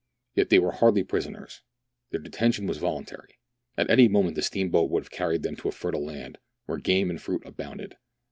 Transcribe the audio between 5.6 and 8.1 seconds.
a fertile land, where game and fruit abounded.